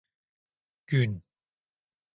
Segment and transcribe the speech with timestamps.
[0.89, 1.21] Gün